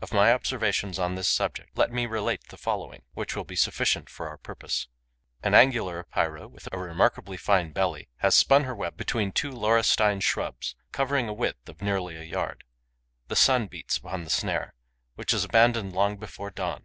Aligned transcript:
Of 0.00 0.12
my 0.14 0.32
observations 0.32 1.00
on 1.00 1.16
this 1.16 1.26
subject, 1.28 1.76
let 1.76 1.90
me 1.90 2.06
relate 2.06 2.50
the 2.50 2.56
following, 2.56 3.02
which 3.14 3.34
will 3.34 3.42
be 3.42 3.56
sufficient 3.56 4.08
for 4.08 4.28
our 4.28 4.38
purpose. 4.38 4.86
An 5.42 5.56
Angular 5.56 5.98
Epeira, 5.98 6.46
with 6.46 6.68
a 6.70 6.78
remarkably 6.78 7.36
fine 7.36 7.72
belly, 7.72 8.08
has 8.18 8.36
spun 8.36 8.62
her 8.62 8.76
web 8.76 8.96
between 8.96 9.32
two 9.32 9.50
laurestine 9.50 10.20
shrubs, 10.20 10.76
covering 10.92 11.28
a 11.28 11.32
width 11.32 11.68
of 11.68 11.82
nearly 11.82 12.14
a 12.14 12.22
yard. 12.22 12.62
The 13.26 13.34
sun 13.34 13.66
beats 13.66 13.96
upon 13.96 14.22
the 14.22 14.30
snare, 14.30 14.74
which 15.16 15.34
is 15.34 15.42
abandoned 15.42 15.94
long 15.94 16.16
before 16.16 16.50
dawn. 16.52 16.84